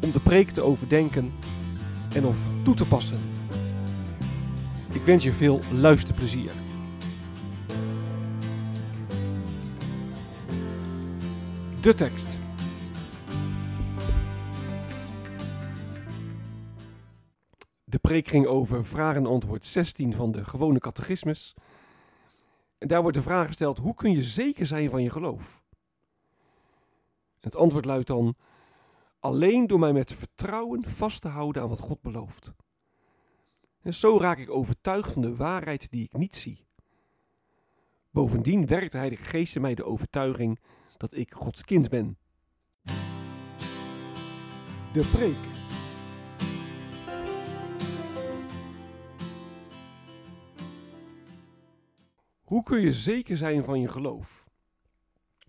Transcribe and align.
om 0.00 0.10
de 0.12 0.20
preek 0.20 0.50
te 0.50 0.62
overdenken 0.62 1.32
en 2.14 2.24
of 2.24 2.38
toe 2.64 2.74
te 2.74 2.88
passen. 2.88 3.18
Ik 4.92 5.02
wens 5.02 5.24
je 5.24 5.32
veel 5.32 5.60
luisterplezier. 5.72 6.50
De 11.80 11.94
tekst. 11.94 12.38
De 17.84 17.98
preek 17.98 18.28
ging 18.28 18.46
over 18.46 18.84
vraag 18.84 19.16
en 19.16 19.26
antwoord 19.26 19.66
16 19.66 20.14
van 20.14 20.32
de 20.32 20.44
gewone 20.44 20.78
catechismus. 20.78 21.54
En 22.78 22.88
daar 22.88 23.02
wordt 23.02 23.16
de 23.16 23.22
vraag 23.22 23.46
gesteld: 23.46 23.78
hoe 23.78 23.94
kun 23.94 24.10
je 24.10 24.22
zeker 24.22 24.66
zijn 24.66 24.90
van 24.90 25.02
je 25.02 25.10
geloof? 25.10 25.62
Het 27.40 27.56
antwoord 27.56 27.84
luidt 27.84 28.06
dan: 28.06 28.36
alleen 29.20 29.66
door 29.66 29.78
mij 29.78 29.92
met 29.92 30.12
vertrouwen 30.12 30.88
vast 30.88 31.22
te 31.22 31.28
houden 31.28 31.62
aan 31.62 31.68
wat 31.68 31.80
God 31.80 32.00
belooft. 32.02 32.52
En 33.82 33.94
zo 33.94 34.18
raak 34.18 34.38
ik 34.38 34.50
overtuigd 34.50 35.12
van 35.12 35.22
de 35.22 35.36
waarheid 35.36 35.90
die 35.90 36.04
ik 36.04 36.12
niet 36.12 36.36
zie. 36.36 36.66
Bovendien 38.10 38.66
werkt 38.66 38.92
de 38.92 39.16
Geest 39.16 39.54
in 39.54 39.60
mij 39.60 39.74
de 39.74 39.84
overtuiging 39.84 40.58
dat 40.96 41.14
ik 41.14 41.32
Gods 41.32 41.64
kind 41.64 41.88
ben. 41.88 42.18
De 44.92 45.08
preek. 45.12 45.56
Hoe 52.44 52.62
kun 52.62 52.80
je 52.80 52.92
zeker 52.92 53.36
zijn 53.36 53.64
van 53.64 53.80
je 53.80 53.88
geloof? 53.88 54.47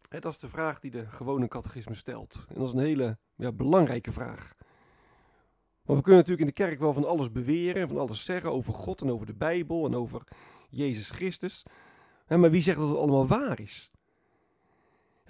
Dat 0.09 0.31
is 0.31 0.39
de 0.39 0.49
vraag 0.49 0.79
die 0.79 0.91
de 0.91 1.05
gewone 1.05 1.47
catechisme 1.47 1.93
stelt. 1.93 2.45
En 2.47 2.55
dat 2.55 2.67
is 2.67 2.73
een 2.73 2.79
hele 2.79 3.17
ja, 3.35 3.51
belangrijke 3.51 4.11
vraag. 4.11 4.53
Want 5.83 5.97
we 5.97 6.05
kunnen 6.05 6.21
natuurlijk 6.21 6.39
in 6.39 6.55
de 6.55 6.63
kerk 6.63 6.79
wel 6.79 6.93
van 6.93 7.05
alles 7.05 7.31
beweren, 7.31 7.87
van 7.87 7.97
alles 7.97 8.25
zeggen 8.25 8.51
over 8.51 8.73
God 8.73 9.01
en 9.01 9.11
over 9.11 9.25
de 9.25 9.33
Bijbel 9.33 9.85
en 9.85 9.95
over 9.95 10.23
Jezus 10.69 11.09
Christus. 11.09 11.63
Maar 12.27 12.51
wie 12.51 12.61
zegt 12.61 12.77
dat 12.77 12.89
het 12.89 12.97
allemaal 12.97 13.27
waar 13.27 13.59
is? 13.59 13.91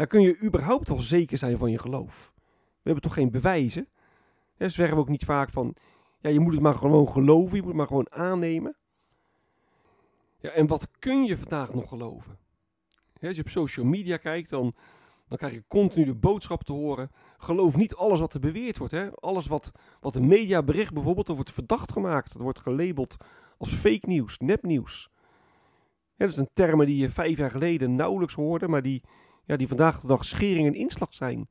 Kun 0.08 0.22
je 0.22 0.42
überhaupt 0.42 0.88
wel 0.88 1.00
zeker 1.00 1.38
zijn 1.38 1.58
van 1.58 1.72
je 1.72 1.80
geloof? 1.80 2.34
We 2.36 2.81
hebben 2.84 3.04
toch 3.04 3.14
geen 3.14 3.31
bewijzen? 3.31 3.88
Zeggen 4.58 4.96
we 4.96 5.02
ook 5.02 5.09
niet 5.09 5.25
vaak 5.25 5.50
van, 5.50 5.75
ja, 6.20 6.30
je 6.30 6.40
moet 6.40 6.54
het 6.54 6.62
maar 6.62 6.75
gewoon 6.75 7.09
geloven, 7.09 7.56
je 7.56 7.62
moet 7.62 7.72
het 7.72 7.78
maar 7.78 7.88
gewoon 7.88 8.12
aannemen. 8.12 8.78
Ja, 10.40 10.50
en 10.50 10.68
wat 10.68 10.88
kun 11.00 11.24
je 11.24 11.38
vandaag 11.38 11.74
nog 11.74 11.90
geloven? 11.90 12.38
Als 13.28 13.35
je 13.35 13.41
op 13.41 13.50
social 13.50 13.85
media 13.85 14.18
kijkt, 14.18 14.50
dan, 14.50 14.74
dan 15.28 15.38
krijg 15.38 15.53
je 15.53 15.63
continu 15.68 16.06
de 16.06 16.16
boodschap 16.16 16.63
te 16.63 16.72
horen. 16.72 17.12
Geloof 17.38 17.75
niet 17.75 17.96
alles 17.96 18.19
wat 18.19 18.34
er 18.34 18.40
beweerd 18.40 18.78
wordt. 18.78 18.94
Hè? 18.94 19.16
Alles 19.16 19.47
wat, 19.47 19.72
wat 20.00 20.13
de 20.13 20.22
media 20.22 20.63
bericht 20.63 20.94
bijvoorbeeld, 20.94 21.28
dat 21.28 21.35
wordt 21.35 21.52
verdacht 21.52 21.91
gemaakt. 21.91 22.34
Dat 22.34 22.41
wordt 22.41 22.59
gelabeld 22.59 23.18
als 23.57 23.74
fake 23.74 24.07
nieuws, 24.07 24.38
nepnieuws. 24.38 25.09
Dat 26.18 26.34
zijn 26.34 26.50
termen 26.53 26.85
die 26.85 26.97
je 26.97 27.09
vijf 27.09 27.38
jaar 27.38 27.52
geleden 27.52 27.96
nauwelijks 27.96 28.34
hoorde, 28.34 28.68
maar 28.68 28.81
die, 28.81 29.03
ja, 29.46 29.57
die 29.57 29.68
vandaag 29.68 30.00
de 30.00 30.07
dag 30.07 30.25
schering 30.25 30.68
en 30.68 30.74
inslag 30.74 31.13
zijn. 31.13 31.50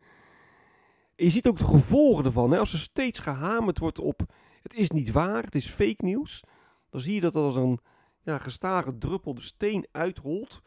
Je 1.16 1.30
ziet 1.30 1.48
ook 1.48 1.58
de 1.58 1.64
gevolgen 1.64 2.24
ervan. 2.24 2.50
Hè? 2.50 2.58
Als 2.58 2.72
er 2.72 2.78
steeds 2.78 3.18
gehamerd 3.18 3.78
wordt 3.78 3.98
op 3.98 4.26
het 4.62 4.74
is 4.74 4.90
niet 4.90 5.10
waar, 5.10 5.42
het 5.42 5.54
is 5.54 5.70
fake 5.70 6.04
nieuws, 6.04 6.44
dan 6.90 7.00
zie 7.00 7.14
je 7.14 7.20
dat 7.20 7.34
als 7.34 7.56
een 7.56 7.80
ja, 8.22 8.38
gestage 8.38 8.98
druppel 8.98 9.34
de 9.34 9.40
steen 9.40 9.86
uitrolt. 9.92 10.62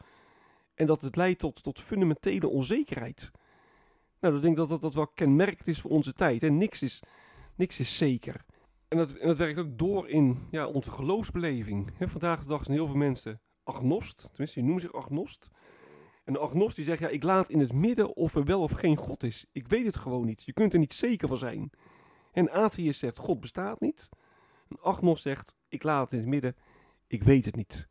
En 0.74 0.86
dat 0.86 1.02
het 1.02 1.16
leidt 1.16 1.38
tot, 1.38 1.62
tot 1.62 1.80
fundamentele 1.80 2.48
onzekerheid. 2.48 3.30
Nou, 4.20 4.36
ik 4.36 4.42
denk 4.42 4.56
dat, 4.56 4.68
dat 4.68 4.80
dat 4.80 4.94
wel 4.94 5.06
kenmerkt 5.06 5.66
is 5.66 5.80
voor 5.80 5.90
onze 5.90 6.12
tijd. 6.12 6.42
En 6.42 6.58
niks 6.58 6.82
is, 6.82 7.02
niks 7.56 7.80
is 7.80 7.96
zeker. 7.96 8.44
En 8.88 8.98
dat, 8.98 9.12
en 9.12 9.26
dat 9.26 9.36
werkt 9.36 9.58
ook 9.58 9.78
door 9.78 10.08
in 10.08 10.48
ja, 10.50 10.66
onze 10.66 10.90
geloofsbeleving. 10.90 11.90
Vandaag 11.98 12.42
de 12.42 12.48
dag 12.48 12.64
zijn 12.64 12.76
heel 12.76 12.86
veel 12.86 12.96
mensen 12.96 13.40
agnost. 13.64 14.16
Tenminste, 14.16 14.58
die 14.58 14.68
noemen 14.68 14.80
zich 14.80 14.92
agnost. 14.92 15.50
En 16.24 16.32
de 16.32 16.38
agnost 16.38 16.76
die 16.76 16.84
zegt, 16.84 17.00
ja, 17.00 17.08
ik 17.08 17.22
laat 17.22 17.48
in 17.48 17.60
het 17.60 17.72
midden 17.72 18.16
of 18.16 18.34
er 18.34 18.44
wel 18.44 18.60
of 18.60 18.72
geen 18.72 18.96
God 18.96 19.22
is. 19.22 19.46
Ik 19.52 19.68
weet 19.68 19.86
het 19.86 19.96
gewoon 19.96 20.26
niet. 20.26 20.42
Je 20.44 20.52
kunt 20.52 20.72
er 20.72 20.78
niet 20.78 20.94
zeker 20.94 21.28
van 21.28 21.38
zijn. 21.38 21.70
En 22.32 22.50
atheïst 22.50 22.98
zegt, 22.98 23.16
God 23.16 23.40
bestaat 23.40 23.80
niet. 23.80 24.08
Een 24.68 24.80
agnost 24.80 25.22
zegt, 25.22 25.56
ik 25.68 25.82
laat 25.82 26.02
het 26.02 26.12
in 26.12 26.18
het 26.18 26.28
midden. 26.28 26.56
Ik 27.06 27.22
weet 27.22 27.44
het 27.44 27.56
niet. 27.56 27.88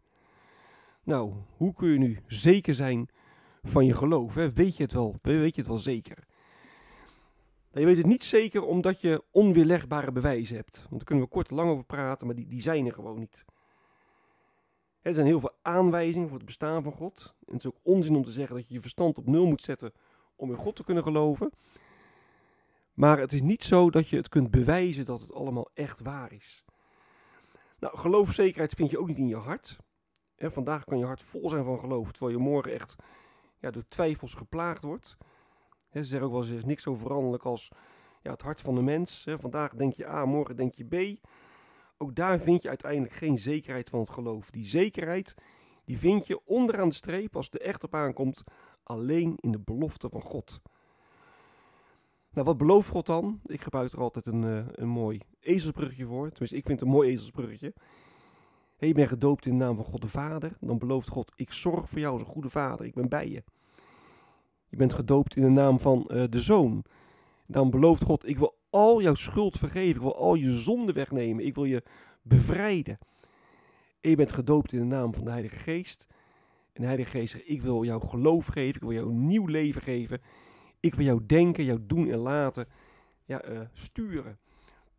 Nou, 1.04 1.34
hoe 1.58 1.74
kun 1.74 1.90
je 1.90 1.98
nu 1.98 2.20
zeker 2.28 2.74
zijn 2.74 3.10
van 3.64 3.86
je 3.86 3.94
geloof? 3.94 4.36
Hè? 4.36 4.52
Weet 4.52 4.78
je 4.78 4.84
het 4.84 4.94
wel? 4.94 5.16
Weet 5.22 5.56
je 5.56 5.62
het 5.62 5.70
wel 5.70 5.80
zeker? 5.80 6.28
Nou, 7.72 7.80
je 7.80 7.86
weet 7.86 7.98
het 7.98 8.06
niet 8.06 8.24
zeker 8.24 8.64
omdat 8.64 9.02
je 9.02 9.24
onweerlegbare 9.32 10.12
bewijzen 10.12 10.56
hebt. 10.56 10.76
Want 10.76 10.92
daar 10.92 11.04
kunnen 11.04 11.24
we 11.24 11.30
kort 11.30 11.50
lang 11.50 11.70
over 11.70 11.84
praten, 11.84 12.26
maar 12.26 12.36
die, 12.36 12.48
die 12.48 12.62
zijn 12.62 12.86
er 12.86 12.94
gewoon 12.94 13.20
niet. 13.20 13.46
Er 15.02 15.14
zijn 15.14 15.26
heel 15.26 15.40
veel 15.40 15.56
aanwijzingen 15.62 16.28
voor 16.28 16.38
het 16.38 16.46
bestaan 16.46 16.84
van 16.84 16.92
God. 16.92 17.36
En 17.40 17.54
het 17.54 17.64
is 17.64 17.68
ook 17.72 17.80
onzin 17.82 18.16
om 18.16 18.24
te 18.24 18.32
zeggen 18.32 18.56
dat 18.56 18.68
je 18.68 18.74
je 18.74 18.82
verstand 18.82 19.18
op 19.18 19.28
nul 19.28 19.46
moet 19.46 19.62
zetten 19.62 19.94
om 20.36 20.52
in 20.52 20.58
God 20.58 20.76
te 20.76 20.84
kunnen 20.84 21.04
geloven. 21.04 21.52
Maar 22.94 23.20
het 23.20 23.34
is 23.34 23.42
niet 23.42 23.64
zo 23.64 23.90
dat 23.90 24.08
je 24.08 24.16
het 24.16 24.30
kunt 24.30 24.52
bewijzen 24.52 25.06
dat 25.06 25.22
het 25.22 25.34
allemaal 25.34 25.70
echt 25.74 26.02
waar 26.02 26.32
is. 26.34 26.66
Nou, 27.80 27.98
geloofzekerheid 27.98 28.74
vind 28.74 28.90
je 28.90 29.00
ook 29.00 29.08
niet 29.08 29.18
in 29.18 29.28
je 29.28 29.36
hart. 29.36 29.78
Vandaag 30.50 30.84
kan 30.84 30.98
je 30.98 31.06
hart 31.06 31.24
vol 31.24 31.50
zijn 31.50 31.64
van 31.64 31.80
geloof, 31.80 32.12
terwijl 32.12 32.38
je 32.38 32.44
morgen 32.44 32.74
echt 32.74 32.96
ja, 33.60 33.72
door 33.72 33.88
twijfels 33.88 34.34
geplaagd 34.34 34.84
wordt. 34.84 35.18
ze 35.94 36.04
zeggen 36.04 36.28
ook 36.28 36.34
wel 36.34 36.46
eens, 36.46 36.66
niks 36.66 36.84
zo 36.84 36.96
veranderlijk 36.96 37.46
als 37.46 37.72
ja, 38.22 38.32
het 38.32 38.42
hart 38.42 38.62
van 38.62 38.76
de 38.76 38.82
mens. 38.82 39.28
vandaag 39.30 39.74
denk 39.74 39.94
je 39.94 40.08
A, 40.08 40.26
morgen 40.26 40.56
denk 40.56 40.74
je 40.74 40.86
B. 40.86 41.28
Ook 41.98 42.16
daar 42.16 42.40
vind 42.40 42.62
je 42.62 42.70
uiteindelijk 42.70 43.14
geen 43.14 43.38
zekerheid 43.38 43.90
van 43.90 44.00
het 44.00 44.10
geloof. 44.10 44.50
Die 44.50 44.66
zekerheid, 44.66 45.36
die 45.86 45.98
vind 45.98 46.28
je 46.28 46.46
onderaan 46.46 46.90
de 46.90 46.96
streep, 46.96 47.36
als 47.36 47.46
het 47.46 47.56
er 47.56 47.68
echt 47.68 47.84
op 47.84 47.96
aankomt, 47.96 48.44
alleen 48.84 49.34
in 49.36 49.52
de 49.52 49.60
belofte 49.60 50.10
van 50.10 50.22
God. 50.22 50.62
Nou, 52.34 52.46
wat 52.46 52.58
belooft 52.58 52.90
God 52.90 53.06
dan? 53.06 53.40
Ik 53.46 53.62
gebruik 53.62 53.92
er 53.92 54.00
altijd 54.00 54.26
een, 54.26 54.44
uh, 54.44 54.66
een 54.72 54.88
mooi 54.88 55.20
ezelsbruggetje 55.40 56.06
voor. 56.06 56.30
Tenminste, 56.30 56.58
ik 56.58 56.66
vind 56.66 56.80
het 56.80 56.88
een 56.88 56.94
mooi 56.94 57.10
ezelsbruggetje. 57.10 57.74
Je 58.88 58.94
bent 58.94 59.10
gedoopt 59.10 59.46
in 59.46 59.58
de 59.58 59.64
naam 59.64 59.76
van 59.76 59.86
God 59.86 60.02
de 60.02 60.08
Vader. 60.08 60.58
Dan 60.60 60.78
belooft 60.78 61.10
God, 61.10 61.32
ik 61.36 61.52
zorg 61.52 61.90
voor 61.90 62.00
jou 62.00 62.14
als 62.14 62.22
een 62.22 62.28
goede 62.28 62.50
vader. 62.50 62.86
Ik 62.86 62.94
ben 62.94 63.10
bij 63.10 63.30
je. 63.30 63.44
Je 64.68 64.78
bent 64.78 64.94
gedoopt 64.94 65.36
in 65.36 65.42
de 65.42 65.50
naam 65.50 65.80
van 65.80 66.08
uh, 66.08 66.24
de 66.30 66.42
Zoon. 66.42 66.84
Dan 67.46 67.70
belooft 67.70 68.04
God, 68.04 68.28
ik 68.28 68.38
wil 68.38 68.58
al 68.70 69.02
jouw 69.02 69.14
schuld 69.14 69.58
vergeven. 69.58 69.96
Ik 69.96 70.02
wil 70.02 70.16
al 70.16 70.36
je 70.36 70.52
zonde 70.52 70.94
wegnemen. 70.94 71.46
Ik 71.46 71.56
wil 71.56 71.66
je 71.66 71.84
bevrijden. 72.22 72.98
En 74.02 74.10
je 74.10 74.16
bent 74.16 74.32
gedoopt 74.32 74.72
in 74.72 74.80
de 74.80 74.86
naam 74.86 75.14
van 75.14 75.24
de 75.24 75.30
Heilige 75.30 75.56
Geest. 75.56 76.08
En 76.74 76.82
de 76.82 76.88
Heilige 76.88 77.10
Geest 77.10 77.32
zegt, 77.32 77.50
ik 77.50 77.62
wil 77.62 77.84
jou 77.84 78.08
geloof 78.08 78.46
geven. 78.46 78.76
Ik 78.76 78.82
wil 78.82 78.94
jou 78.94 79.10
een 79.10 79.28
nieuw 79.28 79.46
leven 79.46 79.82
geven. 79.82 80.22
Ik 80.80 80.96
wil 80.96 81.06
jou 81.06 81.26
denken, 81.26 81.64
jou 81.64 81.80
doen 81.82 82.10
en 82.10 82.18
laten 82.18 82.68
ja, 83.26 83.50
uh, 83.50 83.60
sturen. 83.74 84.40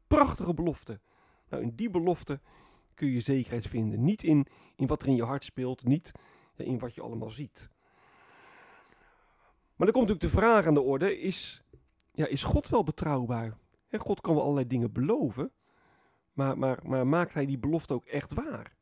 Prachtige 0.06 0.54
belofte. 0.54 1.00
Nou, 1.48 1.62
in 1.62 1.72
die 1.74 1.90
belofte 1.90 2.40
kun 3.02 3.10
je 3.10 3.20
zekerheid 3.20 3.66
vinden. 3.66 4.04
Niet 4.04 4.22
in, 4.22 4.46
in 4.76 4.86
wat 4.86 5.02
er 5.02 5.08
in 5.08 5.14
je 5.14 5.24
hart 5.24 5.44
speelt, 5.44 5.84
niet 5.84 6.12
ja, 6.54 6.64
in 6.64 6.78
wat 6.78 6.94
je 6.94 7.02
allemaal 7.02 7.30
ziet. 7.30 7.70
Maar 9.76 9.86
dan 9.86 9.92
komt 9.92 10.08
natuurlijk 10.08 10.34
de 10.34 10.40
vraag 10.40 10.66
aan 10.66 10.74
de 10.74 10.80
orde: 10.80 11.18
is, 11.20 11.62
ja, 12.12 12.26
is 12.26 12.44
God 12.44 12.68
wel 12.68 12.84
betrouwbaar? 12.84 13.58
God 13.90 14.20
kan 14.20 14.34
wel 14.34 14.42
allerlei 14.42 14.66
dingen 14.66 14.92
beloven, 14.92 15.52
maar, 16.32 16.58
maar, 16.58 16.78
maar 16.82 17.06
maakt 17.06 17.34
hij 17.34 17.46
die 17.46 17.58
belofte 17.58 17.94
ook 17.94 18.04
echt 18.04 18.34
waar? 18.34 18.76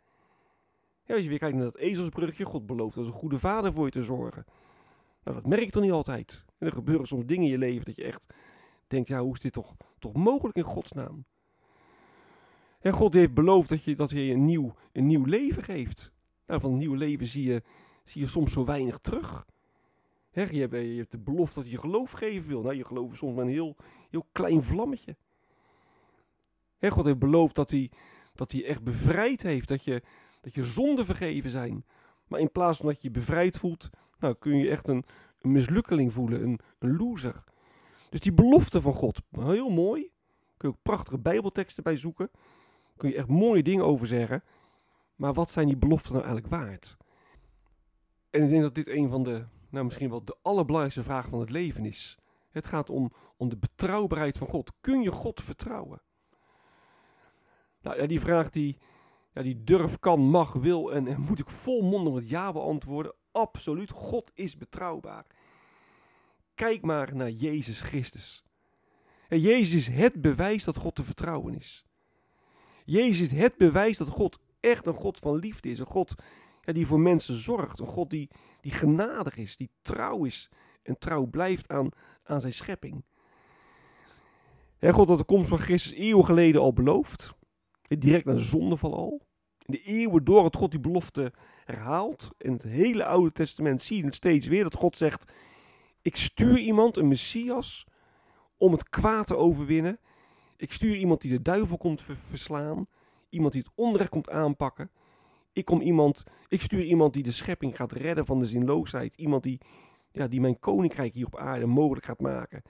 Als 1.07 1.23
je 1.23 1.29
weer 1.29 1.39
kijkt 1.39 1.57
naar 1.57 1.65
dat 1.65 1.77
ezelsbrugje, 1.77 2.45
God 2.45 2.67
belooft 2.67 2.97
als 2.97 3.07
een 3.07 3.13
goede 3.13 3.39
vader 3.39 3.73
voor 3.73 3.85
je 3.85 3.91
te 3.91 4.03
zorgen. 4.03 4.45
Nou, 5.25 5.37
dat 5.37 5.47
merk 5.47 5.65
je 5.65 5.71
toch 5.71 5.83
niet 5.83 5.93
altijd. 5.93 6.45
Er 6.59 6.73
gebeuren 6.73 7.07
soms 7.07 7.27
dingen 7.27 7.45
in 7.45 7.51
je 7.51 7.59
leven 7.59 7.85
dat 7.85 7.97
je 7.97 8.05
echt 8.05 8.35
denkt, 8.87 9.09
ja, 9.09 9.21
hoe 9.21 9.35
is 9.35 9.41
dit 9.41 9.53
toch, 9.53 9.77
toch 9.99 10.13
mogelijk 10.13 10.57
in 10.57 10.65
Gods 10.65 10.93
naam? 10.93 11.25
En 12.81 12.93
God 12.93 13.15
heeft 13.15 13.35
beloofd 13.35 13.69
dat, 13.69 13.85
je, 13.85 13.95
dat 13.95 14.11
hij 14.11 14.23
je 14.23 14.33
een 14.33 14.45
nieuw, 14.45 14.75
een 14.93 15.07
nieuw 15.07 15.25
leven 15.25 15.63
geeft. 15.63 16.13
Nou, 16.47 16.61
van 16.61 16.73
een 16.73 16.79
nieuw 16.79 16.95
leven 16.95 17.27
zie 17.27 17.45
je, 17.45 17.63
zie 18.05 18.21
je 18.21 18.27
soms 18.27 18.53
zo 18.53 18.65
weinig 18.65 18.99
terug. 18.99 19.47
je, 20.31 20.41
hebt, 20.41 20.73
je 20.73 20.97
hebt 20.97 21.11
de 21.11 21.19
belofte 21.19 21.61
dat 21.61 21.71
je 21.71 21.79
geloof 21.79 22.11
geven 22.11 22.49
wil. 22.49 22.63
Nou, 22.63 22.75
je 22.75 22.85
geloof 22.85 23.13
is 23.13 23.19
soms 23.19 23.35
maar 23.35 23.45
een 23.45 23.51
heel, 23.51 23.77
heel 24.11 24.27
klein 24.33 24.63
vlammetje. 24.63 25.17
God 26.89 27.05
heeft 27.05 27.19
beloofd 27.19 27.55
dat 27.55 27.71
hij, 27.71 27.91
dat 28.35 28.53
hij 28.53 28.65
echt 28.65 28.83
bevrijd 28.83 29.43
heeft. 29.43 29.69
Dat 29.69 29.85
je, 29.85 30.03
dat 30.41 30.55
je 30.55 30.65
zonden 30.65 31.05
vergeven 31.05 31.51
zijn. 31.51 31.85
Maar 32.29 32.41
in 32.41 32.53
plaats 32.53 32.79
van 32.79 32.87
dat 32.87 32.97
je 32.97 33.09
je 33.09 33.11
bevrijd 33.11 33.59
voelt, 33.59 33.91
nou, 34.19 34.35
kun 34.39 34.57
je 34.57 34.71
echt 34.71 34.89
een, 34.89 35.05
een 35.41 35.53
mislukkeling 35.53 36.13
voelen, 36.13 36.43
een, 36.43 36.61
een 36.79 36.97
loser. 36.97 37.45
Dus 38.11 38.21
die 38.21 38.33
belofte 38.33 38.81
van 38.81 38.95
God, 38.95 39.23
heel 39.39 39.71
mooi. 39.71 40.11
Kun 40.57 40.69
je 40.69 40.75
ook 40.75 40.83
prachtige 40.83 41.19
bijbelteksten 41.19 41.83
bij 41.83 41.97
zoeken. 41.97 42.31
Kun 43.01 43.09
je 43.11 43.17
echt 43.17 43.29
mooie 43.29 43.63
dingen 43.63 43.85
over 43.85 44.07
zeggen. 44.07 44.43
Maar 45.17 45.33
wat 45.33 45.51
zijn 45.51 45.67
die 45.67 45.77
beloften 45.77 46.13
nou 46.13 46.25
eigenlijk 46.25 46.55
waard? 46.55 46.97
En 48.31 48.43
ik 48.43 48.51
denk 48.51 48.63
dat 48.63 48.75
dit 48.75 48.89
een 48.89 49.09
van 49.09 49.23
de, 49.23 49.45
nou 49.69 49.85
misschien 49.85 50.11
wel 50.11 50.25
de 50.25 50.37
allerbelangrijkste 50.43 51.03
vragen 51.03 51.31
van 51.31 51.41
het 51.41 51.51
leven 51.51 51.85
is. 51.85 52.19
Het 52.51 52.67
gaat 52.67 52.91
om, 52.91 53.13
om 53.37 53.49
de 53.49 53.57
betrouwbaarheid 53.57 54.39
van 54.39 54.47
God. 54.47 54.73
Kun 54.81 55.03
je 55.03 55.13
God 55.13 55.43
vertrouwen? 55.43 56.03
Nou 57.81 57.97
ja, 57.97 58.07
die 58.07 58.21
vraag 58.21 58.51
die, 58.51 58.79
ja, 59.33 59.43
die 59.43 59.65
durf, 59.65 59.99
kan, 59.99 60.21
mag, 60.21 60.53
wil 60.53 60.93
en, 60.93 61.07
en 61.07 61.21
moet 61.21 61.39
ik 61.39 61.51
volmondig 61.51 62.15
met 62.15 62.29
ja 62.29 62.53
beantwoorden. 62.53 63.15
Absoluut, 63.33 63.91
God 63.91 64.31
is 64.35 64.57
betrouwbaar. 64.57 65.27
Kijk 66.55 66.83
maar 66.83 67.17
naar 67.17 67.31
Jezus 67.31 67.81
Christus. 67.81 68.45
En 69.29 69.41
Jezus 69.41 69.75
is 69.75 69.97
het 69.97 70.21
bewijs 70.21 70.65
dat 70.65 70.77
God 70.77 70.95
te 70.95 71.03
vertrouwen 71.03 71.55
is. 71.55 71.85
Jezus 72.91 73.21
is 73.21 73.39
het 73.39 73.57
bewijs 73.57 73.97
dat 73.97 74.09
God 74.09 74.39
echt 74.61 74.87
een 74.87 74.95
God 74.95 75.19
van 75.19 75.37
liefde 75.37 75.71
is. 75.71 75.79
Een 75.79 75.87
God 75.87 76.15
ja, 76.61 76.73
die 76.73 76.87
voor 76.87 77.01
mensen 77.01 77.35
zorgt. 77.35 77.81
Een 77.81 77.87
God 77.87 78.11
die, 78.11 78.31
die 78.61 78.73
genadig 78.73 79.37
is, 79.37 79.57
die 79.57 79.71
trouw 79.83 80.25
is 80.25 80.51
en 80.83 80.99
trouw 80.99 81.27
blijft 81.27 81.69
aan, 81.69 81.89
aan 82.23 82.41
zijn 82.41 82.53
schepping. 82.53 83.05
God 84.81 85.09
had 85.09 85.19
de 85.19 85.25
komst 85.25 85.49
van 85.49 85.59
Christus 85.59 85.93
eeuwen 85.93 86.25
geleden 86.25 86.61
al 86.61 86.73
beloofd. 86.73 87.35
Direct 87.83 88.25
na 88.25 88.33
de 88.33 88.39
zondeval 88.39 88.97
al. 88.97 89.21
In 89.67 89.73
de 89.73 89.83
eeuwen 89.83 90.25
door 90.25 90.45
het 90.45 90.57
God 90.57 90.71
die 90.71 90.81
belofte 90.81 91.33
herhaalt. 91.65 92.31
In 92.39 92.53
het 92.53 92.63
hele 92.63 93.05
Oude 93.05 93.33
Testament 93.33 93.83
zie 93.83 93.97
je 93.97 94.05
het 94.05 94.15
steeds 94.15 94.47
weer 94.47 94.63
dat 94.63 94.75
God 94.75 94.97
zegt: 94.97 95.33
Ik 96.03 96.17
stuur 96.17 96.59
iemand, 96.59 96.97
een 96.97 97.09
messias, 97.09 97.87
om 98.57 98.73
het 98.73 98.89
kwaad 98.89 99.27
te 99.27 99.37
overwinnen. 99.37 99.99
Ik 100.61 100.73
stuur 100.73 100.97
iemand 100.97 101.21
die 101.21 101.31
de 101.31 101.43
duivel 101.43 101.77
komt 101.77 102.03
verslaan. 102.03 102.85
Iemand 103.29 103.53
die 103.53 103.63
het 103.63 103.73
onrecht 103.75 104.11
komt 104.11 104.31
aanpakken. 104.31 104.91
Ik, 105.53 105.65
kom 105.65 105.81
iemand, 105.81 106.25
ik 106.49 106.63
stuur 106.63 106.85
iemand 106.85 107.13
die 107.13 107.23
de 107.23 107.33
schepping 107.33 107.77
gaat 107.77 107.93
redden 107.93 108.27
van 108.27 108.39
de 108.39 108.47
zinloosheid. 108.47 109.15
Iemand 109.15 109.43
die, 109.43 109.61
ja, 110.13 110.29
die 110.29 110.41
mijn 110.41 110.59
koninkrijk 110.59 111.15
hier 111.15 111.27
op 111.27 111.37
aarde 111.37 111.67
mogelijk 111.67 112.07
gaat 112.07 112.21
maken. 112.21 112.63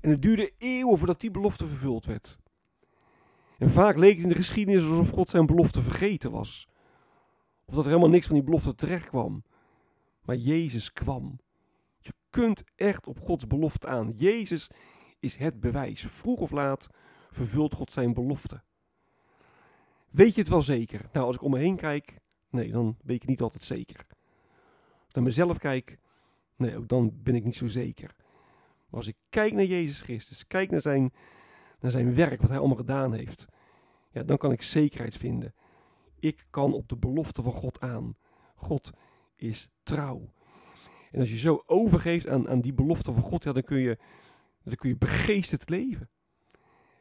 En 0.00 0.10
het 0.10 0.22
duurde 0.22 0.52
eeuwen 0.58 0.98
voordat 0.98 1.20
die 1.20 1.30
belofte 1.30 1.66
vervuld 1.66 2.06
werd. 2.06 2.38
En 3.58 3.70
vaak 3.70 3.96
leek 3.96 4.14
het 4.14 4.22
in 4.22 4.28
de 4.28 4.34
geschiedenis 4.34 4.82
alsof 4.82 5.10
God 5.10 5.28
zijn 5.30 5.46
belofte 5.46 5.82
vergeten 5.82 6.30
was. 6.30 6.68
Of 7.64 7.74
dat 7.74 7.84
er 7.84 7.90
helemaal 7.90 8.10
niks 8.10 8.26
van 8.26 8.34
die 8.34 8.44
belofte 8.44 8.74
terecht 8.74 9.08
kwam. 9.08 9.42
Maar 10.24 10.36
Jezus 10.36 10.92
kwam. 10.92 11.38
Je 11.98 12.12
kunt 12.30 12.62
echt 12.74 13.06
op 13.06 13.20
Gods 13.20 13.46
belofte 13.46 13.86
aan. 13.86 14.12
Jezus 14.16 14.70
is 15.24 15.36
het 15.36 15.60
bewijs. 15.60 16.06
Vroeg 16.06 16.40
of 16.40 16.50
laat 16.50 16.88
vervult 17.30 17.74
God 17.74 17.92
zijn 17.92 18.14
belofte. 18.14 18.62
Weet 20.10 20.34
je 20.34 20.40
het 20.40 20.50
wel 20.50 20.62
zeker? 20.62 21.08
Nou, 21.12 21.26
als 21.26 21.36
ik 21.36 21.42
om 21.42 21.50
me 21.50 21.58
heen 21.58 21.76
kijk, 21.76 22.18
nee, 22.50 22.70
dan 22.70 22.96
weet 23.02 23.22
ik 23.22 23.28
niet 23.28 23.40
altijd 23.40 23.64
zeker. 23.64 24.06
Als 24.06 25.08
ik 25.08 25.14
naar 25.14 25.24
mezelf 25.24 25.58
kijk, 25.58 25.98
nee, 26.56 26.76
ook 26.76 26.88
dan 26.88 27.12
ben 27.22 27.34
ik 27.34 27.44
niet 27.44 27.56
zo 27.56 27.66
zeker. 27.66 28.14
Maar 28.86 29.00
als 29.00 29.08
ik 29.08 29.16
kijk 29.30 29.52
naar 29.52 29.64
Jezus 29.64 30.00
Christus, 30.00 30.46
kijk 30.46 30.70
naar 30.70 30.80
zijn, 30.80 31.12
naar 31.80 31.90
zijn 31.90 32.14
werk, 32.14 32.40
wat 32.40 32.50
hij 32.50 32.58
allemaal 32.58 32.76
gedaan 32.76 33.12
heeft, 33.12 33.46
ja, 34.10 34.22
dan 34.22 34.36
kan 34.36 34.52
ik 34.52 34.62
zekerheid 34.62 35.16
vinden. 35.16 35.54
Ik 36.18 36.46
kan 36.50 36.72
op 36.72 36.88
de 36.88 36.96
belofte 36.96 37.42
van 37.42 37.52
God 37.52 37.80
aan. 37.80 38.16
God 38.54 38.90
is 39.36 39.68
trouw. 39.82 40.32
En 41.10 41.20
als 41.20 41.30
je 41.30 41.38
zo 41.38 41.62
overgeeft 41.66 42.28
aan, 42.28 42.48
aan 42.48 42.60
die 42.60 42.74
belofte 42.74 43.12
van 43.12 43.22
God, 43.22 43.44
ja, 43.44 43.52
dan 43.52 43.62
kun 43.62 43.78
je, 43.78 43.98
dan 44.64 44.76
kun 44.76 44.88
je 44.88 44.96
begeesterd 44.96 45.68
leven. 45.68 46.10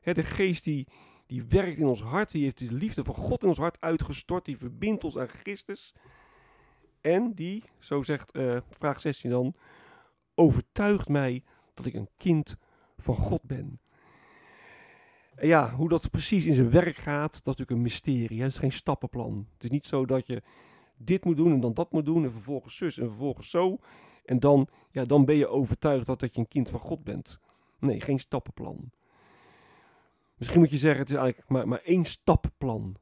de 0.02 0.24
geest 0.24 0.64
die, 0.64 0.88
die 1.26 1.44
werkt 1.44 1.78
in 1.78 1.86
ons 1.86 2.02
hart, 2.02 2.32
die 2.32 2.44
heeft 2.44 2.58
de 2.58 2.72
liefde 2.72 3.04
van 3.04 3.16
God 3.16 3.42
in 3.42 3.48
ons 3.48 3.58
hart 3.58 3.82
uitgestort, 3.82 4.46
die 4.46 4.58
verbindt 4.58 5.04
ons 5.04 5.18
aan 5.18 5.28
Christus. 5.28 5.94
En 7.02 7.34
die, 7.34 7.64
zo 7.80 8.02
zegt 8.02 8.36
uh, 8.36 8.58
vraag 8.70 9.02
16 9.02 9.30
dan, 9.30 9.56
overtuigt 10.36 11.08
mij 11.08 11.44
dat 11.74 11.86
ik 11.86 11.94
een 11.94 12.10
kind 12.18 12.58
van 12.98 13.16
God 13.16 13.42
ben. 13.42 13.80
En 15.36 15.48
ja, 15.48 15.72
hoe 15.72 15.90
dat 15.90 16.10
precies 16.10 16.46
in 16.46 16.54
zijn 16.54 16.72
werk 16.72 16.98
gaat, 16.98 17.32
dat 17.32 17.34
is 17.34 17.44
natuurlijk 17.44 17.72
een 17.72 17.82
mysterie. 17.82 18.42
Het 18.42 18.52
is 18.52 18.58
geen 18.58 18.72
stappenplan. 18.72 19.48
Het 19.54 19.64
is 19.64 19.70
niet 19.70 19.86
zo 19.86 20.06
dat 20.06 20.28
je 20.28 20.42
dit 20.98 21.26
moet 21.26 21.38
doen 21.38 21.52
en 21.52 21.60
dan 21.60 21.74
dat 21.74 21.92
moet 21.92 22.06
doen 22.06 22.24
en 22.24 22.32
vervolgens 22.32 22.78
zus 22.78 22.98
en 22.98 23.08
vervolgens 23.08 23.50
zo. 23.50 23.78
En 24.26 24.40
dan, 24.40 24.68
ja, 24.92 25.06
dan 25.06 25.26
ben 25.26 25.36
je 25.36 25.48
overtuigd 25.48 26.06
dat, 26.06 26.20
dat 26.20 26.34
je 26.34 26.40
een 26.40 26.48
kind 26.48 26.70
van 26.70 26.80
God 26.80 27.04
bent. 27.04 27.40
Nee, 27.84 28.02
geen 28.02 28.20
stappenplan. 28.20 28.92
Misschien 30.38 30.60
moet 30.60 30.70
je 30.70 30.78
zeggen, 30.78 31.00
het 31.00 31.10
is 31.10 31.16
eigenlijk 31.16 31.50
maar, 31.50 31.68
maar 31.68 31.82
één 31.84 32.06
stapplan. 32.06 32.96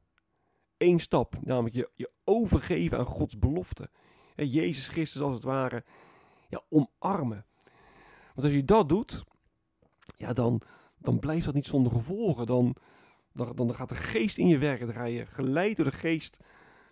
Eén 0.77 0.99
stap, 0.99 1.35
namelijk 1.41 1.75
je, 1.75 1.89
je 1.95 2.11
overgeven 2.23 2.97
aan 2.97 3.05
Gods 3.05 3.39
belofte. 3.39 3.89
En 4.35 4.47
Jezus 4.47 4.87
Christus 4.87 5.21
als 5.21 5.33
het 5.33 5.43
ware 5.43 5.83
ja, 6.49 6.61
omarmen. 6.69 7.45
Want 8.33 8.43
als 8.43 8.51
je 8.51 8.65
dat 8.65 8.89
doet, 8.89 9.23
ja, 10.15 10.33
dan, 10.33 10.61
dan 10.97 11.19
blijft 11.19 11.45
dat 11.45 11.53
niet 11.53 11.65
zonder 11.65 11.91
gevolgen. 11.91 12.45
Dan, 12.45 12.75
dan, 13.33 13.55
dan 13.55 13.75
gaat 13.75 13.89
de 13.89 13.95
geest 13.95 14.37
in 14.37 14.47
je 14.47 14.57
werken. 14.57 14.85
Dan 14.85 14.95
ga 14.95 15.03
je 15.03 15.25
geleid 15.25 15.75
door 15.75 15.85
de 15.85 15.91
geest 15.91 16.37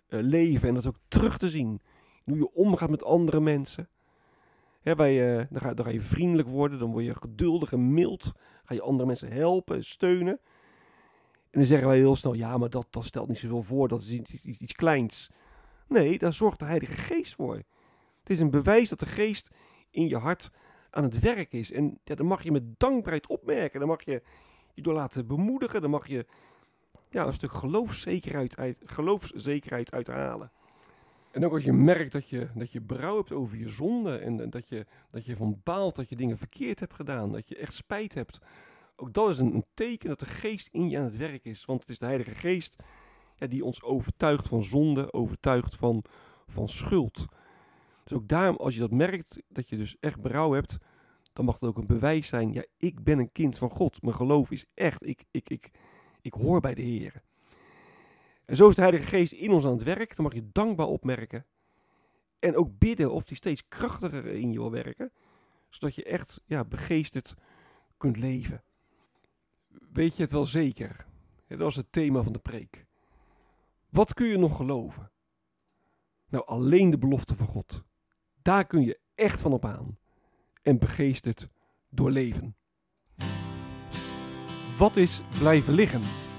uh, 0.08 0.20
leven. 0.22 0.68
En 0.68 0.74
dat 0.74 0.82
is 0.82 0.88
ook 0.88 1.00
terug 1.08 1.38
te 1.38 1.48
zien. 1.48 1.80
Hoe 2.24 2.36
je 2.36 2.52
omgaat 2.52 2.90
met 2.90 3.04
andere 3.04 3.40
mensen. 3.40 3.88
Hè, 4.80 4.94
bij, 4.94 5.40
uh, 5.40 5.46
dan, 5.50 5.60
ga, 5.60 5.74
dan 5.74 5.84
ga 5.84 5.90
je 5.90 6.00
vriendelijk 6.00 6.48
worden. 6.48 6.78
Dan 6.78 6.92
word 6.92 7.04
je 7.04 7.14
geduldig 7.14 7.72
en 7.72 7.94
mild. 7.94 8.32
Ga 8.64 8.74
je 8.74 8.82
andere 8.82 9.06
mensen 9.06 9.32
helpen, 9.32 9.84
steunen. 9.84 10.40
En 11.50 11.58
dan 11.58 11.64
zeggen 11.64 11.88
wij 11.88 11.96
heel 11.96 12.16
snel, 12.16 12.34
ja, 12.34 12.58
maar 12.58 12.70
dat, 12.70 12.86
dat 12.90 13.04
stelt 13.04 13.28
niet 13.28 13.38
zoveel 13.38 13.62
voor, 13.62 13.88
dat 13.88 14.00
is 14.00 14.10
iets, 14.10 14.32
iets, 14.44 14.72
kleins. 14.72 15.30
Nee, 15.88 16.18
daar 16.18 16.32
zorgt 16.32 16.58
de 16.58 16.64
Heilige 16.64 16.94
Geest 16.94 17.34
voor. 17.34 17.54
Het 18.20 18.30
is 18.30 18.40
een 18.40 18.50
bewijs 18.50 18.88
dat 18.88 18.98
de 18.98 19.06
Geest 19.06 19.48
in 19.90 20.08
je 20.08 20.16
hart 20.16 20.50
aan 20.90 21.02
het 21.02 21.18
werk 21.18 21.52
is. 21.52 21.72
En 21.72 21.98
ja, 22.04 22.14
dan 22.14 22.26
mag 22.26 22.42
je 22.42 22.52
met 22.52 22.78
dankbaarheid 22.78 23.26
opmerken. 23.26 23.80
Dan 23.80 23.88
mag 23.88 24.04
je 24.04 24.22
je 24.74 24.82
door 24.82 24.94
laten 24.94 25.26
bemoedigen. 25.26 25.80
Dan 25.80 25.90
mag 25.90 26.06
je 26.06 26.26
ja, 27.10 27.26
een 27.26 27.32
stuk 27.32 27.52
geloofszekerheid 27.52 28.56
uit, 28.56 28.76
geloofszekerheid 28.84 29.92
uithalen. 29.92 30.52
En 31.30 31.44
ook 31.44 31.52
als 31.52 31.64
je 31.64 31.72
merkt 31.72 32.12
dat 32.12 32.28
je, 32.28 32.48
dat 32.54 32.72
je 32.72 32.80
berouw 32.80 33.16
hebt 33.16 33.32
over 33.32 33.58
je 33.58 33.68
zonde 33.68 34.16
en 34.18 34.50
dat 34.50 34.68
je, 34.68 34.86
dat 35.10 35.24
je 35.24 35.36
van 35.36 35.60
baalt 35.64 35.96
dat 35.96 36.08
je 36.08 36.16
dingen 36.16 36.38
verkeerd 36.38 36.80
hebt 36.80 36.94
gedaan, 36.94 37.32
dat 37.32 37.48
je 37.48 37.56
echt 37.56 37.74
spijt 37.74 38.14
hebt. 38.14 38.38
Ook 38.96 39.12
dat 39.12 39.28
is 39.30 39.38
een, 39.38 39.64
teken 39.74 40.08
dat 40.08 40.20
de 40.20 40.26
geest 40.26 40.68
in 40.72 40.88
je 40.88 40.98
aan 40.98 41.04
het 41.04 41.16
werk 41.16 41.44
is. 41.44 41.64
Want 41.64 41.80
het 41.80 41.90
is 41.90 41.98
de 41.98 42.04
Heilige 42.04 42.34
Geest 42.34 42.76
ja, 43.36 43.46
die 43.46 43.64
ons 43.64 43.82
overtuigt 43.82 44.48
van 44.48 44.62
zonde, 44.62 45.12
overtuigt 45.12 45.76
van, 45.76 46.04
van 46.46 46.68
schuld. 46.68 47.26
Dus 48.04 48.18
ook 48.18 48.28
daarom, 48.28 48.56
als 48.56 48.74
je 48.74 48.80
dat 48.80 48.90
merkt, 48.90 49.42
dat 49.48 49.68
je 49.68 49.76
dus 49.76 49.96
echt 50.00 50.20
berouw 50.20 50.52
hebt, 50.52 50.78
dan 51.32 51.44
mag 51.44 51.54
het 51.54 51.68
ook 51.68 51.78
een 51.78 51.86
bewijs 51.86 52.28
zijn. 52.28 52.52
Ja, 52.52 52.64
ik 52.76 53.04
ben 53.04 53.18
een 53.18 53.32
kind 53.32 53.58
van 53.58 53.70
God. 53.70 54.02
Mijn 54.02 54.14
geloof 54.14 54.50
is 54.50 54.64
echt. 54.74 55.06
Ik, 55.06 55.24
ik, 55.30 55.50
ik, 55.50 55.70
ik 56.20 56.32
hoor 56.32 56.60
bij 56.60 56.74
de 56.74 56.82
Heer. 56.82 57.22
En 58.50 58.56
zo 58.56 58.68
is 58.68 58.74
de 58.74 58.80
Heilige 58.80 59.06
Geest 59.06 59.32
in 59.32 59.52
ons 59.52 59.64
aan 59.64 59.72
het 59.72 59.82
werk. 59.82 60.16
Dan 60.16 60.24
mag 60.24 60.34
je 60.34 60.48
dankbaar 60.52 60.86
opmerken. 60.86 61.46
En 62.38 62.56
ook 62.56 62.78
bidden 62.78 63.12
of 63.12 63.24
die 63.24 63.36
steeds 63.36 63.68
krachtiger 63.68 64.26
in 64.26 64.52
je 64.52 64.58
wil 64.58 64.70
werken. 64.70 65.12
Zodat 65.68 65.94
je 65.94 66.04
echt 66.04 66.40
ja, 66.46 66.64
begeesterd 66.64 67.34
kunt 67.96 68.16
leven. 68.16 68.62
Weet 69.92 70.16
je 70.16 70.22
het 70.22 70.32
wel 70.32 70.44
zeker? 70.44 71.06
dat 71.48 71.58
was 71.58 71.76
het 71.76 71.92
thema 71.92 72.22
van 72.22 72.32
de 72.32 72.38
preek. 72.38 72.86
Wat 73.88 74.14
kun 74.14 74.26
je 74.26 74.38
nog 74.38 74.56
geloven? 74.56 75.10
Nou, 76.28 76.46
alleen 76.46 76.90
de 76.90 76.98
belofte 76.98 77.36
van 77.36 77.46
God. 77.46 77.82
Daar 78.42 78.66
kun 78.66 78.82
je 78.82 79.00
echt 79.14 79.40
van 79.40 79.52
op 79.52 79.64
aan. 79.64 79.98
En 80.62 80.78
begeesterd 80.78 81.48
doorleven. 81.88 82.56
wat 84.78 84.96
is 84.96 85.22
blijven 85.38 85.74
liggen? 85.74 86.29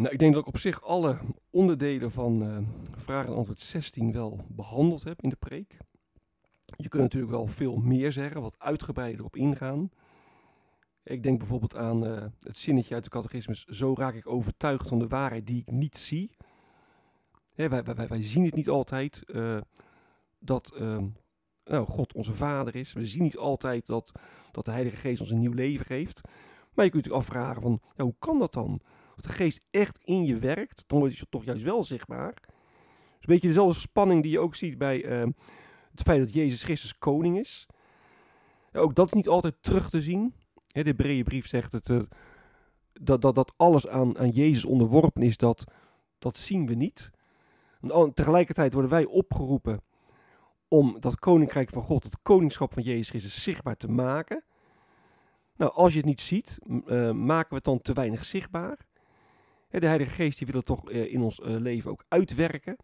Nou, 0.00 0.12
ik 0.12 0.18
denk 0.18 0.32
dat 0.32 0.42
ik 0.42 0.48
op 0.48 0.58
zich 0.58 0.82
alle 0.82 1.18
onderdelen 1.50 2.10
van 2.10 2.42
uh, 2.42 2.58
vraag 2.96 3.26
en 3.26 3.34
antwoord 3.34 3.60
16 3.60 4.12
wel 4.12 4.40
behandeld 4.48 5.04
heb 5.04 5.22
in 5.22 5.28
de 5.28 5.36
preek. 5.36 5.76
Je 6.64 6.88
kunt 6.88 7.02
natuurlijk 7.02 7.32
wel 7.32 7.46
veel 7.46 7.76
meer 7.76 8.12
zeggen, 8.12 8.40
wat 8.40 8.58
uitgebreider 8.58 9.24
op 9.24 9.36
ingaan. 9.36 9.90
Ik 11.02 11.22
denk 11.22 11.38
bijvoorbeeld 11.38 11.76
aan 11.76 12.04
uh, 12.04 12.24
het 12.38 12.58
zinnetje 12.58 12.94
uit 12.94 13.04
de 13.04 13.10
catechismus: 13.10 13.64
Zo 13.64 13.94
raak 13.96 14.14
ik 14.14 14.26
overtuigd 14.26 14.88
van 14.88 14.98
de 14.98 15.06
waarheid 15.06 15.46
die 15.46 15.60
ik 15.60 15.70
niet 15.70 15.98
zie. 15.98 16.30
Hè, 17.54 17.68
wij, 17.68 17.82
wij, 17.82 18.08
wij, 18.08 18.22
zien 18.22 18.44
het 18.44 18.54
niet 18.54 18.68
altijd 18.68 19.22
uh, 19.26 19.60
dat 20.38 20.72
uh, 20.80 20.98
nou, 21.64 21.86
God 21.86 22.12
onze 22.14 22.34
Vader 22.34 22.76
is. 22.76 22.92
We 22.92 23.06
zien 23.06 23.22
niet 23.22 23.36
altijd 23.36 23.86
dat, 23.86 24.12
dat 24.50 24.64
de 24.64 24.70
Heilige 24.70 24.96
Geest 24.96 25.20
ons 25.20 25.30
een 25.30 25.38
nieuw 25.38 25.54
leven 25.54 25.86
geeft. 25.86 26.20
Maar 26.74 26.84
je 26.84 26.90
kunt 26.90 27.04
je 27.04 27.12
afvragen: 27.12 27.62
van, 27.62 27.80
ja, 27.96 28.04
hoe 28.04 28.14
kan 28.18 28.38
dat 28.38 28.52
dan? 28.52 28.80
De 29.22 29.28
Geest 29.28 29.60
echt 29.70 29.98
in 30.04 30.24
je 30.24 30.38
werkt, 30.38 30.84
dan 30.86 30.98
wordt 30.98 31.16
je 31.16 31.26
toch 31.30 31.44
juist 31.44 31.62
wel 31.62 31.84
zichtbaar. 31.84 32.26
Het 32.26 33.28
is 33.28 33.28
een 33.28 33.34
beetje 33.34 33.48
dezelfde 33.48 33.80
spanning 33.80 34.22
die 34.22 34.32
je 34.32 34.38
ook 34.38 34.54
ziet 34.54 34.78
bij 34.78 34.98
het 35.90 36.02
feit 36.02 36.20
dat 36.20 36.32
Jezus 36.32 36.62
Christus 36.62 36.98
koning 36.98 37.38
is. 37.38 37.66
Ook 38.72 38.94
dat 38.94 39.06
is 39.06 39.12
niet 39.12 39.28
altijd 39.28 39.54
terug 39.60 39.90
te 39.90 40.00
zien. 40.00 40.34
de 40.66 40.80
Hebreeënbrief 40.80 41.46
zegt 41.46 41.72
het, 41.72 41.88
uh, 41.88 42.00
dat, 42.92 43.22
dat, 43.22 43.34
dat 43.34 43.52
alles 43.56 43.88
aan, 43.88 44.18
aan 44.18 44.30
Jezus 44.30 44.64
onderworpen 44.64 45.22
is, 45.22 45.36
dat, 45.36 45.64
dat 46.18 46.36
zien 46.36 46.66
we 46.66 46.74
niet. 46.74 47.10
En 47.80 48.14
tegelijkertijd 48.14 48.72
worden 48.72 48.90
wij 48.90 49.04
opgeroepen 49.04 49.82
om 50.68 51.00
dat 51.00 51.18
koninkrijk 51.18 51.70
van 51.70 51.82
God, 51.82 52.04
het 52.04 52.22
koningschap 52.22 52.72
van 52.72 52.82
Jezus 52.82 53.08
Christus, 53.08 53.42
zichtbaar 53.42 53.76
te 53.76 53.88
maken. 53.88 54.44
Nou, 55.56 55.72
als 55.72 55.92
je 55.92 55.98
het 55.98 56.06
niet 56.06 56.20
ziet, 56.20 56.58
uh, 56.68 57.10
maken 57.10 57.48
we 57.48 57.54
het 57.54 57.64
dan 57.64 57.80
te 57.80 57.92
weinig 57.92 58.24
zichtbaar. 58.24 58.78
De 59.70 59.86
Heilige 59.86 60.14
Geest 60.14 60.38
die 60.38 60.46
wil 60.46 60.56
het 60.56 60.66
toch 60.66 60.90
uh, 60.90 61.12
in 61.12 61.20
ons 61.20 61.40
leven 61.42 61.90
ook 61.90 62.04
uitwerken. 62.08 62.76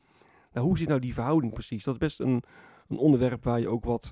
Nou, 0.52 0.66
hoe 0.66 0.78
zit 0.78 0.88
nou 0.88 1.00
die 1.00 1.14
verhouding 1.14 1.52
precies? 1.52 1.84
Dat 1.84 1.94
is 1.94 2.00
best 2.00 2.20
een, 2.20 2.42
een 2.88 2.98
onderwerp 2.98 3.44
waar 3.44 3.60
je 3.60 3.68
ook 3.68 3.84
wat 3.84 4.10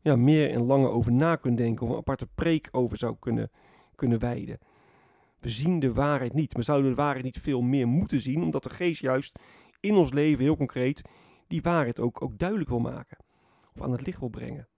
ja, 0.00 0.16
meer 0.16 0.50
en 0.50 0.62
langer 0.62 0.90
over 0.90 1.12
na 1.12 1.36
kunt 1.36 1.56
denken. 1.56 1.86
Of 1.86 1.92
een 1.92 1.98
aparte 1.98 2.26
preek 2.34 2.68
over 2.70 2.98
zou 2.98 3.16
kunnen, 3.18 3.50
kunnen 3.94 4.18
wijden. 4.18 4.58
We 5.38 5.48
zien 5.48 5.80
de 5.80 5.92
waarheid 5.92 6.32
niet. 6.32 6.54
Maar 6.54 6.64
zouden 6.64 6.90
de 6.90 6.96
waarheid 6.96 7.24
niet 7.24 7.40
veel 7.40 7.60
meer 7.60 7.88
moeten 7.88 8.20
zien? 8.20 8.42
Omdat 8.42 8.62
de 8.62 8.70
geest 8.70 9.00
juist 9.00 9.38
in 9.80 9.94
ons 9.94 10.12
leven 10.12 10.44
heel 10.44 10.56
concreet 10.56 11.02
die 11.46 11.62
waarheid 11.62 12.00
ook, 12.00 12.22
ook 12.22 12.38
duidelijk 12.38 12.68
wil 12.68 12.80
maken. 12.80 13.18
Of 13.74 13.82
aan 13.82 13.92
het 13.92 14.06
licht 14.06 14.18
wil 14.18 14.28
brengen. 14.28 14.68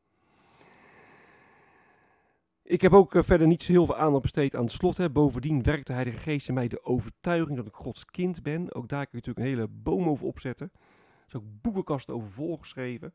Ik 2.67 2.81
heb 2.81 2.93
ook 2.93 3.15
uh, 3.15 3.23
verder 3.23 3.47
niet 3.47 3.63
zo 3.63 3.73
heel 3.73 3.87
veel 3.87 3.97
aandacht 3.97 4.23
besteed 4.23 4.55
aan 4.55 4.65
het 4.65 4.73
slot. 4.73 4.97
Hè. 4.97 5.11
Bovendien 5.11 5.63
werkt 5.63 5.87
de 5.87 6.13
Geest 6.13 6.49
in 6.49 6.55
mij 6.55 6.69
de 6.69 6.85
overtuiging 6.85 7.57
dat 7.57 7.67
ik 7.67 7.75
Gods 7.75 8.05
kind 8.05 8.43
ben. 8.43 8.75
Ook 8.75 8.89
daar 8.89 9.07
kun 9.07 9.19
je 9.21 9.27
natuurlijk 9.27 9.47
een 9.47 9.55
hele 9.55 9.69
boom 9.83 10.09
over 10.09 10.27
opzetten. 10.27 10.71
Er 10.75 11.25
is 11.27 11.37
ook 11.37 11.45
boekenkasten 11.61 12.15
over 12.15 12.31
volgeschreven. 12.31 13.13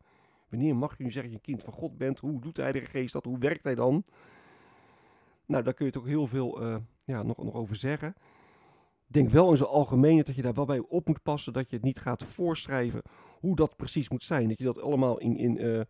Wanneer 0.50 0.76
mag 0.76 0.98
je 0.98 1.04
nu 1.04 1.12
zeggen 1.12 1.32
dat 1.32 1.42
je 1.42 1.52
een 1.52 1.56
kind 1.56 1.64
van 1.64 1.82
God 1.82 1.98
bent? 1.98 2.20
Hoe 2.20 2.42
doet 2.42 2.56
de 2.56 2.62
Heilige 2.62 2.86
Geest 2.86 3.14
dat? 3.14 3.26
Hoe 3.26 3.38
werkt 3.38 3.64
hij 3.64 3.76
dan? 3.76 4.04
Nou, 5.46 5.64
daar 5.64 5.74
kun 5.74 5.86
je 5.86 5.92
toch 5.92 6.06
heel 6.06 6.28
veel 6.28 6.64
uh, 6.64 6.76
ja, 7.06 7.24
nog, 7.24 7.38
nog 7.38 7.54
over 7.54 7.76
zeggen. 7.76 8.10
Ik 9.08 9.14
denk 9.14 9.30
wel 9.30 9.50
in 9.50 9.58
zijn 9.58 9.70
algemeen 9.70 10.24
dat 10.24 10.36
je 10.36 10.42
daar 10.42 10.54
wel 10.54 10.66
bij 10.66 10.80
op 10.80 11.08
moet 11.08 11.24
passen. 11.24 11.54
Dat 11.54 11.70
je 11.70 11.76
het 11.76 11.86
niet 11.86 12.00
gaat 12.00 12.24
voorschrijven 12.24 13.02
hoe 13.40 13.56
dat 13.56 13.76
precies 13.76 14.10
moet 14.10 14.24
zijn. 14.24 14.48
Dat 14.48 14.58
je 14.58 14.64
dat 14.64 14.82
allemaal 14.82 15.20
in, 15.20 15.38
in, 15.38 15.62
uh, 15.62 15.82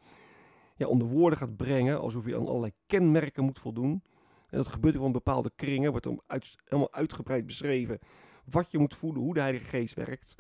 ja, 0.80 0.88
onder 0.88 1.08
woorden 1.08 1.40
gaat 1.40 1.56
brengen. 1.56 2.00
Alsof 2.00 2.26
je 2.26 2.36
aan 2.36 2.48
allerlei 2.48 2.72
kenmerken 2.86 3.44
moet 3.44 3.60
voldoen. 3.60 4.04
En 4.50 4.58
dat 4.58 4.68
gebeurt 4.68 4.96
in 4.96 5.12
bepaalde 5.12 5.52
kringen. 5.56 5.92
Wordt 5.92 6.06
dan 6.06 6.22
helemaal 6.64 6.94
uitgebreid 6.94 7.46
beschreven 7.46 8.00
wat 8.46 8.72
je 8.72 8.78
moet 8.78 8.96
voelen, 8.96 9.22
hoe 9.22 9.34
de 9.34 9.40
Heilige 9.40 9.66
Geest 9.66 9.94
werkt. 9.94 10.36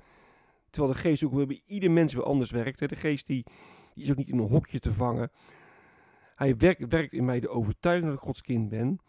Terwijl 0.69 0.93
de 0.93 0.99
geest 0.99 1.23
ook 1.23 1.47
bij 1.47 1.61
ieder 1.65 1.91
mens 1.91 2.13
weer 2.13 2.23
anders 2.23 2.51
werkt. 2.51 2.79
De 2.79 2.95
geest 2.95 3.27
die, 3.27 3.43
die 3.93 4.03
is 4.03 4.11
ook 4.11 4.17
niet 4.17 4.29
in 4.29 4.37
een 4.37 4.47
hokje 4.47 4.79
te 4.79 4.93
vangen. 4.93 5.31
Hij 6.35 6.57
werkt, 6.57 6.87
werkt 6.87 7.13
in 7.13 7.25
mij 7.25 7.39
de 7.39 7.49
overtuiging 7.49 8.07
dat 8.07 8.17
ik 8.17 8.23
Gods 8.25 8.41
kind 8.41 8.69
ben. 8.69 8.99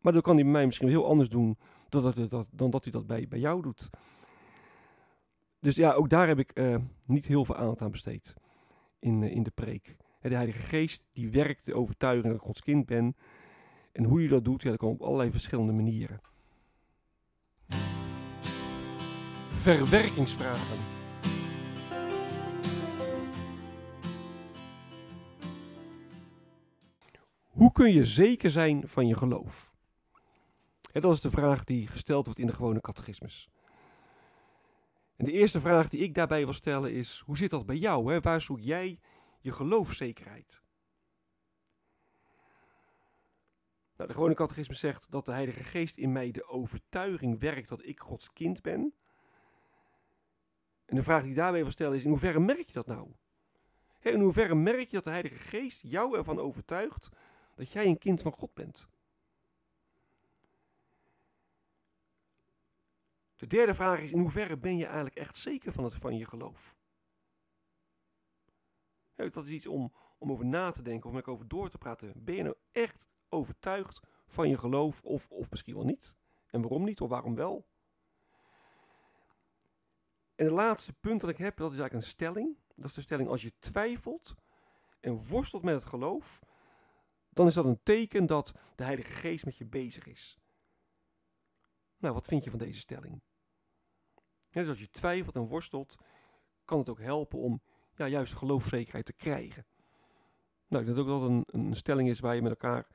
Maar 0.00 0.12
dan 0.12 0.22
kan 0.22 0.34
hij 0.34 0.44
mij 0.44 0.66
misschien 0.66 0.88
heel 0.88 1.06
anders 1.06 1.28
doen 1.28 1.58
dan 1.88 2.02
dat, 2.02 2.30
dat, 2.30 2.48
dan 2.50 2.70
dat 2.70 2.82
hij 2.82 2.92
dat 2.92 3.06
bij, 3.06 3.28
bij 3.28 3.38
jou 3.38 3.62
doet. 3.62 3.90
Dus 5.60 5.76
ja, 5.76 5.92
ook 5.92 6.08
daar 6.08 6.28
heb 6.28 6.38
ik 6.38 6.58
uh, 6.58 6.76
niet 7.06 7.26
heel 7.26 7.44
veel 7.44 7.56
aandacht 7.56 7.82
aan 7.82 7.90
besteed 7.90 8.34
in, 8.98 9.22
uh, 9.22 9.30
in 9.30 9.42
de 9.42 9.50
preek. 9.50 9.96
De 10.20 10.34
Heilige 10.34 10.60
Geest 10.60 11.04
die 11.12 11.30
werkt 11.30 11.64
de 11.64 11.74
overtuiging 11.74 12.26
dat 12.26 12.34
ik 12.34 12.40
Gods 12.40 12.62
kind 12.62 12.86
ben. 12.86 13.16
En 13.92 14.04
hoe 14.04 14.18
hij 14.18 14.28
dat 14.28 14.44
doet, 14.44 14.62
ja, 14.62 14.70
dat 14.70 14.78
kan 14.78 14.88
op 14.88 15.02
allerlei 15.02 15.30
verschillende 15.30 15.72
manieren. 15.72 16.20
Verwerkingsvragen. 19.48 20.78
Hoe 27.40 27.72
kun 27.72 27.92
je 27.92 28.04
zeker 28.04 28.50
zijn 28.50 28.88
van 28.88 29.06
je 29.06 29.16
geloof? 29.16 29.72
Dat 30.92 31.14
is 31.14 31.20
de 31.20 31.30
vraag 31.30 31.64
die 31.64 31.86
gesteld 31.86 32.24
wordt 32.24 32.40
in 32.40 32.46
de 32.46 32.52
gewone 32.52 32.80
catechismus. 32.80 33.48
En 35.16 35.24
de 35.24 35.32
eerste 35.32 35.60
vraag 35.60 35.88
die 35.88 36.00
ik 36.00 36.14
daarbij 36.14 36.44
wil 36.44 36.52
stellen 36.52 36.92
is: 36.92 37.22
hoe 37.26 37.36
zit 37.36 37.50
dat 37.50 37.66
bij 37.66 37.76
jou? 37.76 38.12
Hè? 38.12 38.20
Waar 38.20 38.40
zoek 38.40 38.60
jij 38.60 38.98
je 39.48 39.54
geloofzekerheid? 39.54 40.62
Nou, 43.96 44.08
de 44.08 44.14
gewone 44.14 44.34
catechismus 44.34 44.78
zegt 44.78 45.10
dat 45.10 45.26
de 45.26 45.32
Heilige 45.32 45.62
Geest 45.62 45.96
in 45.96 46.12
mij 46.12 46.30
de 46.30 46.48
overtuiging 46.48 47.40
werkt 47.40 47.68
dat 47.68 47.84
ik 47.84 48.00
Gods 48.00 48.32
kind 48.32 48.62
ben. 48.62 48.94
En 50.84 50.96
de 50.96 51.02
vraag 51.02 51.20
die 51.20 51.30
ik 51.30 51.36
daarbij 51.36 51.62
wil 51.62 51.70
stellen 51.70 51.96
is: 51.96 52.04
in 52.04 52.10
hoeverre 52.10 52.40
merk 52.40 52.66
je 52.66 52.72
dat 52.72 52.86
nou? 52.86 53.12
In 54.00 54.20
hoeverre 54.20 54.54
merk 54.54 54.90
je 54.90 54.96
dat 54.96 55.04
de 55.04 55.10
Heilige 55.10 55.34
Geest 55.34 55.82
jou 55.82 56.16
ervan 56.16 56.38
overtuigt 56.38 57.08
dat 57.54 57.72
jij 57.72 57.86
een 57.86 57.98
kind 57.98 58.22
van 58.22 58.32
God 58.32 58.54
bent? 58.54 58.88
De 63.36 63.46
derde 63.46 63.74
vraag 63.74 64.00
is: 64.00 64.10
in 64.10 64.18
hoeverre 64.18 64.56
ben 64.56 64.76
je 64.76 64.84
eigenlijk 64.84 65.16
echt 65.16 65.36
zeker 65.36 65.72
van, 65.72 65.84
het, 65.84 65.94
van 65.94 66.16
je 66.16 66.26
geloof? 66.26 66.77
Dat 69.26 69.44
is 69.44 69.50
iets 69.50 69.66
om, 69.66 69.92
om 70.18 70.32
over 70.32 70.46
na 70.46 70.70
te 70.70 70.82
denken 70.82 71.08
of 71.08 71.14
met 71.14 71.26
over 71.26 71.48
door 71.48 71.70
te 71.70 71.78
praten. 71.78 72.12
Ben 72.24 72.34
je 72.34 72.42
nou 72.42 72.56
echt 72.72 73.08
overtuigd 73.28 74.00
van 74.26 74.48
je 74.48 74.58
geloof 74.58 75.02
of, 75.02 75.30
of 75.30 75.50
misschien 75.50 75.74
wel 75.74 75.84
niet? 75.84 76.16
En 76.46 76.60
waarom 76.60 76.84
niet 76.84 77.00
of 77.00 77.08
waarom 77.08 77.34
wel? 77.34 77.66
En 80.34 80.44
het 80.44 80.54
laatste 80.54 80.92
punt 80.92 81.20
dat 81.20 81.30
ik 81.30 81.36
heb, 81.36 81.56
dat 81.56 81.72
is 81.72 81.78
eigenlijk 81.78 82.04
een 82.04 82.10
stelling. 82.10 82.56
Dat 82.74 82.84
is 82.84 82.94
de 82.94 83.00
stelling 83.00 83.28
als 83.28 83.42
je 83.42 83.52
twijfelt 83.58 84.34
en 85.00 85.28
worstelt 85.28 85.62
met 85.62 85.74
het 85.74 85.84
geloof, 85.84 86.40
dan 87.28 87.46
is 87.46 87.54
dat 87.54 87.64
een 87.64 87.82
teken 87.82 88.26
dat 88.26 88.52
de 88.74 88.84
Heilige 88.84 89.12
Geest 89.12 89.44
met 89.44 89.56
je 89.56 89.66
bezig 89.66 90.06
is. 90.06 90.38
Nou, 91.96 92.14
wat 92.14 92.26
vind 92.26 92.44
je 92.44 92.50
van 92.50 92.58
deze 92.58 92.80
stelling? 92.80 93.22
Ja, 94.48 94.60
dus 94.60 94.68
als 94.68 94.80
je 94.80 94.90
twijfelt 94.90 95.34
en 95.34 95.46
worstelt, 95.46 95.96
kan 96.64 96.78
het 96.78 96.88
ook 96.88 97.00
helpen 97.00 97.38
om 97.38 97.62
ja, 97.98 98.08
juist 98.08 98.34
geloofzekerheid 98.34 99.04
te 99.04 99.12
krijgen. 99.12 99.66
Nou, 100.68 100.84
ik 100.84 100.94
denk 100.94 100.98
ook 100.98 101.06
dat 101.08 101.20
dat 101.20 101.30
een, 101.30 101.44
een 101.46 101.76
stelling 101.76 102.08
is 102.08 102.20
waar 102.20 102.34
je 102.34 102.42
met 102.42 102.50
elkaar 102.50 102.86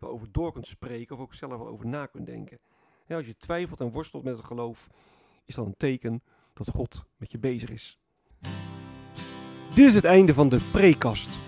over 0.00 0.32
door 0.32 0.52
kunt 0.52 0.66
spreken 0.66 1.16
of 1.16 1.22
ook 1.22 1.34
zelf 1.34 1.60
over 1.60 1.86
na 1.86 2.06
kunt 2.06 2.26
denken. 2.26 2.58
Als 3.08 3.26
je 3.26 3.36
twijfelt 3.36 3.80
en 3.80 3.90
worstelt 3.90 4.24
met 4.24 4.36
het 4.36 4.46
geloof, 4.46 4.88
is 5.44 5.54
dat 5.54 5.66
een 5.66 5.76
teken 5.76 6.22
dat 6.52 6.70
God 6.70 7.04
met 7.16 7.32
je 7.32 7.38
bezig 7.38 7.70
is. 7.70 7.98
Dit 9.74 9.86
is 9.86 9.94
het 9.94 10.04
einde 10.04 10.34
van 10.34 10.48
de 10.48 10.68
prekast. 10.72 11.40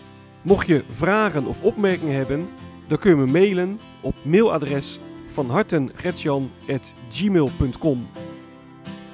Mocht 0.42 0.66
je 0.66 0.84
vragen 0.88 1.46
of 1.46 1.62
opmerkingen 1.62 2.14
hebben, 2.14 2.48
dan 2.88 2.98
kun 2.98 3.10
je 3.10 3.16
me 3.16 3.26
mailen 3.26 3.78
op 4.00 4.14
mailadres 4.24 5.00
van 5.26 5.50
hartengretjan.gmail.com 5.50 8.06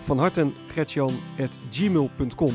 van 0.01 0.19
hartengretjan.gmail.com 0.19 2.55